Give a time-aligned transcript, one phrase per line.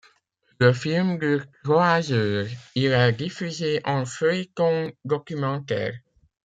[0.59, 5.93] Le film dure trois heures, il est diffusé en feuilleton documentaire.